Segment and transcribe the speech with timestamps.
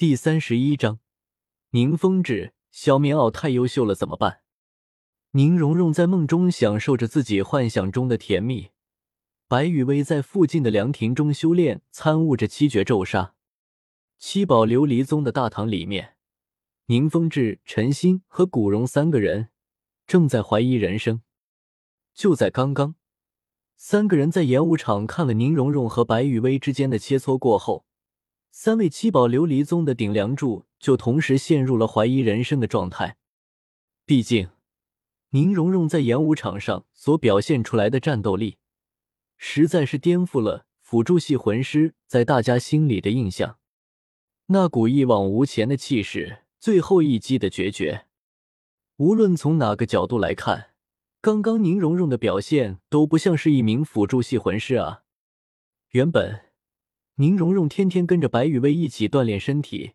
[0.00, 0.98] 第三十一章，
[1.72, 4.40] 宁风致、小棉袄太优秀了，怎么办？
[5.32, 8.70] 宁荣荣在梦中享受着自己幻想中的甜蜜，
[9.46, 13.34] 白雨薇在附近的凉亭中修炼，参悟着七绝咒杀。
[14.18, 16.14] 七宝琉璃宗的大堂里面，
[16.86, 19.50] 宁风致、陈心和古荣三个人
[20.06, 21.20] 正在怀疑人生。
[22.14, 22.94] 就在刚刚，
[23.76, 27.84] 三个人在演武场看了宁荣荣和白雨薇之间的切磋过后。
[28.52, 33.16] 三位七宝琉璃宗的顶梁柱就同时陷入了怀疑人生的状态。
[34.04, 34.50] 毕竟，
[35.30, 38.58] 宁荣荣在演武场上所表现出来的战斗力，
[39.36, 43.58] 实在是颠覆了辅助系魂师在大家心里的印象。
[44.46, 48.06] 那股一往无前的气势，最后一击的决绝，
[48.96, 50.72] 无论从哪个角度来看，
[51.20, 55.04] 刚刚宁荣荣的表现都不像是一名辅助系魂师啊。
[55.90, 56.49] 原本。
[57.20, 59.92] 宁荣荣天天跟着白雨薇一起锻炼身体，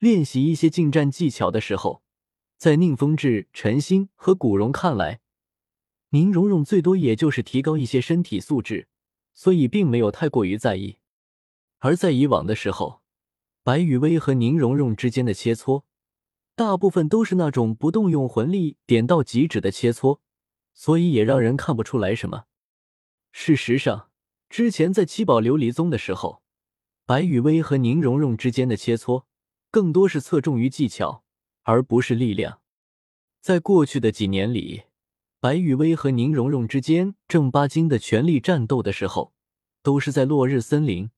[0.00, 2.02] 练习一些近战技巧的时候，
[2.56, 5.20] 在宁风致、陈星和古荣看来，
[6.08, 8.88] 宁荣荣最多也就是提高一些身体素质，
[9.32, 10.96] 所以并没有太过于在意。
[11.78, 13.02] 而在以往的时候，
[13.62, 15.84] 白雨薇和宁荣荣之间的切磋，
[16.56, 20.18] 大部分都是那种不动用魂力点到即止的切磋，
[20.74, 22.46] 所以也让人看不出来什么。
[23.30, 24.09] 事实上，
[24.50, 26.42] 之前在七宝琉璃宗的时候，
[27.06, 29.22] 白雨薇和宁荣荣之间的切磋
[29.70, 31.22] 更多是侧重于技巧，
[31.62, 32.60] 而不是力量。
[33.40, 34.82] 在过去的几年里，
[35.38, 39.32] 白雨薇和宁荣荣之间正八经的全力战斗的时候，
[39.84, 41.10] 都是在落日森林，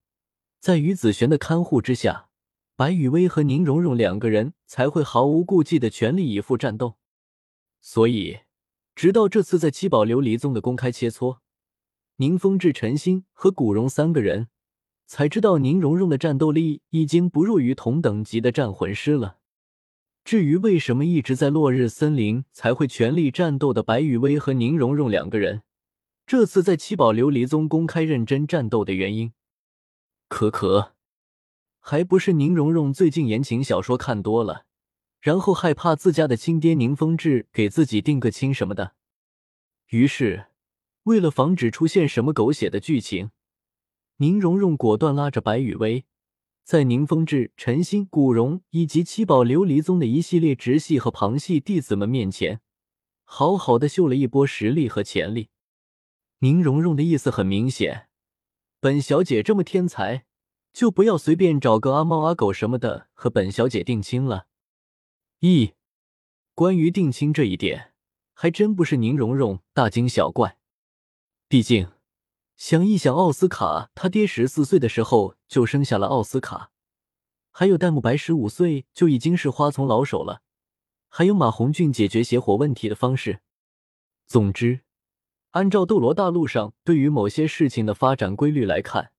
[0.59, 2.29] 在于子璇的看护之下，
[2.75, 6.97] 白雨薇和宁荣荣两个人才会毫无顾忌的全力以赴战斗。
[7.81, 8.41] 所以，
[8.93, 11.39] 直到这次在七宝琉璃宗的公开切磋。
[12.17, 14.49] 宁风致、陈星和古荣三个人
[15.07, 19.39] 才知道，宁荣荣的战斗力已经不弱于同等级的战魂师了。
[20.23, 25.63] 至于为什么一直在落日森林才会全力战斗的白雨薇和宁荣荣两个人，
[26.25, 29.33] 这次在七宝琉璃宗公开认真战斗的原因，
[30.29, 30.93] 可可，
[31.79, 34.65] 还不是宁荣荣最近言情小说看多了，
[35.19, 38.93] 然后害怕自家的亲爹宁风致给自己定个亲什么的，
[39.89, 40.45] 于是。
[41.03, 43.31] 为了防止出现什么狗血的剧情，
[44.17, 46.05] 宁荣荣果断拉着白雨薇，
[46.63, 52.61] 在宁风致、陈星、古荣以及七宝琉璃宗的一系列直系和旁系弟子们面前，
[53.25, 55.49] 好好的秀了一波实力和潜力。
[56.39, 58.07] 宁荣荣的意思很明显：
[58.79, 60.25] 本小姐这么天才，
[60.71, 64.47] 就不要随便找个阿猫阿狗什么的和本小姐定亲了。
[65.41, 65.73] 咦，
[66.55, 67.93] 关于定亲这一点，
[68.33, 70.57] 还真不是宁荣荣大惊小怪。
[71.53, 71.87] 毕竟，
[72.57, 76.71] 想一想，奥斯卡他爹十四岁的时候就生下了奥斯卡，
[77.51, 80.41] 还有戴沐白十五岁就已经是花丛老手了，
[81.09, 83.41] 还有马红俊解决邪火问题的方式。
[84.25, 84.81] 总之，
[85.51, 89.11] 按照斗罗大陆上对于某些事情的发展规律来看，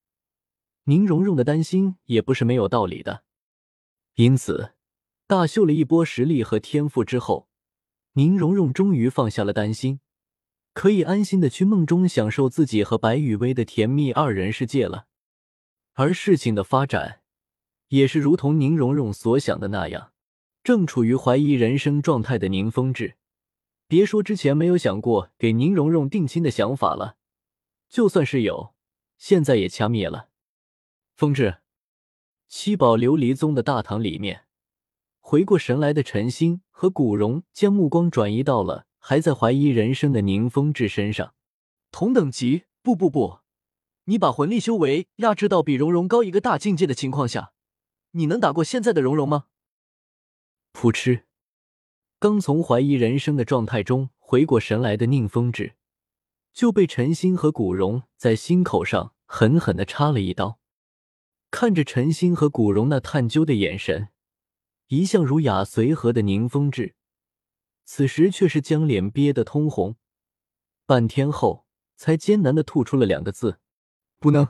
[0.87, 3.23] 宁荣荣的担心也不是没有道理的。
[4.15, 4.73] 因此，
[5.29, 7.49] 大秀了一波实力和天赋之后，
[8.15, 10.01] 宁荣荣终于放下了担心。
[10.75, 15.07] 可以安心的去梦中享受自己和白雨薇的甜蜜二人世界了，
[15.93, 17.21] 而事情的发展
[17.89, 20.11] 也是如同宁荣荣所想的那样。
[20.65, 23.15] 正处于怀疑人生状态的宁风致，
[23.87, 27.17] 别说之前没有想过给宁荣荣定亲的想法了，
[27.89, 28.75] 就算是有，
[29.17, 30.31] 现在也掐灭了。
[31.15, 31.59] 风致，
[32.49, 34.47] 七宝琉璃宗的大堂里面，
[35.21, 38.87] 回过神来的陈星和古荣将目光转移到了。
[39.07, 41.35] 还在怀疑人生的宁风致身上，
[41.91, 42.65] 同等级？
[42.81, 43.41] 不不不，
[44.05, 47.53] 你把魂力修为压制到比蓉蓉高一个大境界的情况下，
[48.13, 49.45] 你能打过现在的蓉蓉吗？
[50.73, 51.25] 噗嗤！
[52.19, 55.75] 刚从怀疑人生的状态中回过神来的宁风致，
[56.55, 60.59] 就被陈星和古荣在心口上狠狠的插了一刀。
[61.51, 64.09] 看着陈星和古荣那探究的眼神，
[64.89, 66.95] 一向儒雅随和的宁风致。
[67.85, 69.97] 此时却是将脸憋得通红，
[70.87, 71.67] 半天后
[71.97, 73.61] 才艰难的吐出了两个字
[74.19, 74.49] ：“不能。”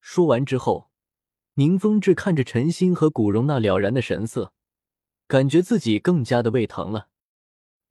[0.00, 0.90] 说完之后，
[1.54, 4.52] 宁风致看着陈星和古荣那了然的神色，
[5.26, 7.08] 感觉自己更加的胃疼了。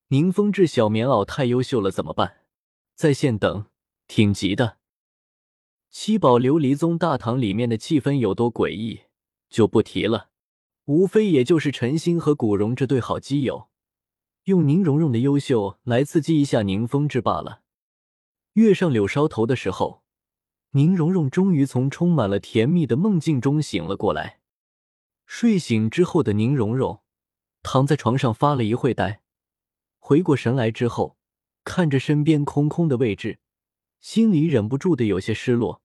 [0.08, 2.46] 宁风致小棉袄太优秀了，怎么办？
[2.96, 3.66] 在线等，
[4.08, 4.78] 挺急的。
[5.90, 9.02] 七宝琉璃宗大堂里面的气氛有多诡异，
[9.50, 10.30] 就不提了，
[10.86, 13.67] 无非也就是陈星和古荣这对好基友。
[14.48, 17.64] 用宁荣荣的优秀来刺激一下宁风致罢了。
[18.54, 20.04] 跃上柳梢头的时候，
[20.72, 24.40] 宁荣荣终于从充满了甜蜜的梦境中醒了过来。
[25.26, 27.02] 睡醒之后的宁荣荣
[27.62, 29.22] 躺在床上发了一会呆，
[30.00, 31.18] 回过神来之后，
[31.66, 33.40] 看着身边空空的位置，
[34.00, 35.82] 心里忍不住的有些失落。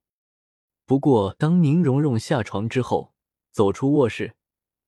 [0.87, 3.13] 不过，当宁荣荣下床之后，
[3.51, 4.37] 走出卧室，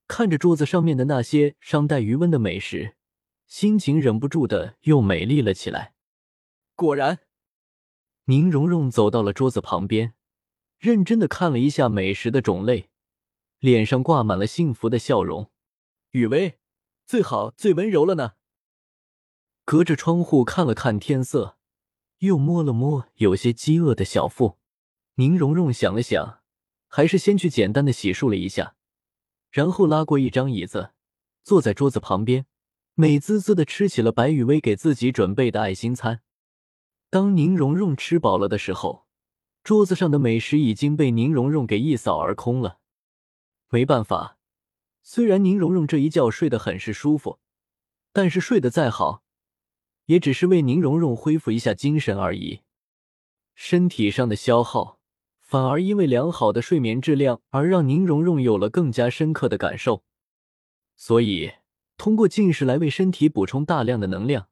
[0.06, 2.94] 看着桌子上面的那些尚带余温的美食，
[3.46, 5.94] 心情忍不住的又美丽了起来。
[6.74, 7.20] 果然，
[8.24, 10.14] 宁荣荣走到了桌子旁边，
[10.78, 12.90] 认真的看了一下美食的种类。
[13.60, 15.50] 脸上挂满了幸福的笑容，
[16.10, 16.58] 雨薇，
[17.06, 18.32] 最好最温柔了呢。
[19.64, 21.56] 隔着窗户看了看天色，
[22.18, 24.58] 又摸了摸有些饥饿的小腹，
[25.14, 26.42] 宁荣荣想了想，
[26.88, 28.76] 还是先去简单的洗漱了一下，
[29.50, 30.92] 然后拉过一张椅子，
[31.42, 32.44] 坐在桌子旁边，
[32.96, 36.22] 美滋滋的吃起了白雨薇给自己准备的爱心餐。
[37.10, 39.06] 当宁荣荣吃饱了的时候，
[39.64, 42.78] 桌子上的美食已经被宁荣荣给一扫而空了。
[43.68, 44.38] 没办法，
[45.02, 47.40] 虽然宁荣荣这一觉睡得很是舒服，
[48.12, 49.24] 但是睡得再好，
[50.06, 52.60] 也只是为宁荣荣恢复一下精神而已。
[53.56, 55.00] 身体上的消耗，
[55.40, 60.04] 反而因为良好的睡眠质量而让宁荣荣有了更加深刻的感受。
[60.96, 61.52] 所以，
[61.96, 64.48] 通过进食来为身体补充大量的能量，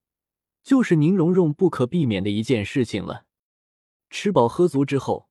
[0.62, 3.24] 就是宁荣荣不可避免的一件事情了。
[4.10, 5.28] 吃饱喝足之后。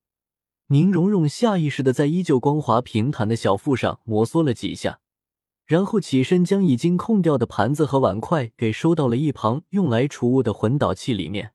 [0.67, 5.01] 宁荣荣下意识的在依旧光滑平坦的小腹上摩挲了几下，
[5.65, 11.51] 然后起身将已经空掉的盘子和碗筷给收到了一旁用来储物的魂导器里面。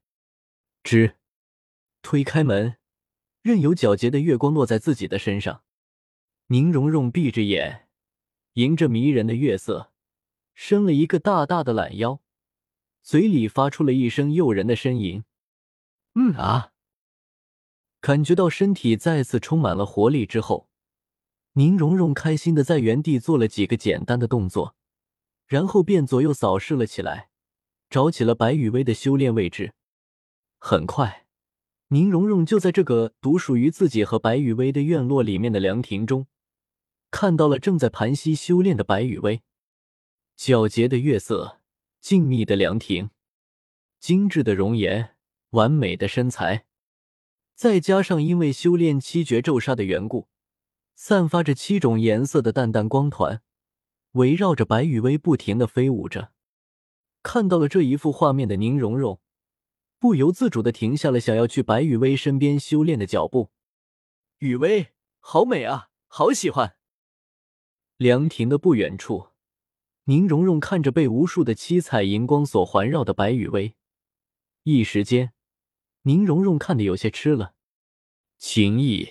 [0.85, 1.15] 吱，
[2.03, 2.77] 推开门，
[3.41, 5.63] 任由皎洁的月光落在自己的身上。
[6.49, 7.89] 宁荣荣闭着眼，
[8.53, 9.93] 迎着迷人的月色，
[10.59, 12.23] 伸了一个大大的懒腰，
[13.03, 15.23] 嘴里发出了一声诱人的呻吟
[16.17, 16.73] ：“嗯啊。”
[18.01, 20.69] 感觉到身体再次充满了活力之后，
[21.53, 24.75] 宁荣荣开心的在原地做了几个简单的动作，
[25.47, 27.29] 然后便左右扫视了起来，
[27.91, 29.75] 找起了白雨薇的修炼位置。
[30.59, 31.27] 很快，
[31.89, 36.27] 宁荣荣就在这个独属于自己和白雨薇的院落里面的凉亭中，
[37.11, 39.43] 看到了正在盘膝修炼的白雨薇。
[40.37, 41.61] 皎洁的月色，
[42.01, 43.11] 静谧的凉亭，
[43.99, 45.17] 精致的容颜，
[45.51, 46.67] 完美的身材。
[47.55, 50.29] 再加上因为修炼七绝咒杀的缘故，
[50.95, 53.43] 散发着七种颜色的淡淡光团，
[54.13, 56.33] 围绕着白雨薇不停的飞舞着。
[57.23, 59.21] 看到了这一幅画面的宁荣荣，
[59.99, 63.51] 不由自主的停下了想要去白雨薇身边修炼的脚步。
[64.39, 66.77] 雨薇，好美啊，好喜欢。
[67.97, 69.29] 凉亭的不远处，
[70.09, 73.75] 宁荣荣看着被无数的七彩荧光所环绕的白雨薇，
[74.63, 75.33] 一时间。
[76.03, 77.55] 宁荣荣看得有些痴了，
[78.39, 79.09] 情意、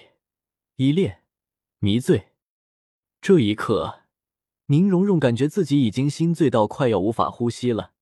[0.78, 1.24] 依恋、
[1.80, 2.30] 迷醉。
[3.20, 4.04] 这一刻，
[4.68, 7.95] 宁荣荣感觉自己已经心醉到快要无法呼吸了。